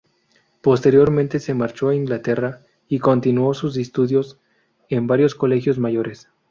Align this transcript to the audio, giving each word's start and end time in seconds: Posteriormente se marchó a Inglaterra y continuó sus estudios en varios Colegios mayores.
Posteriormente 0.61 1.39
se 1.39 1.53
marchó 1.53 1.89
a 1.89 1.95
Inglaterra 1.95 2.63
y 2.87 2.97
continuó 2.97 3.53
sus 3.53 3.77
estudios 3.77 4.39
en 4.89 5.05
varios 5.05 5.35
Colegios 5.35 5.77
mayores. 5.77 6.27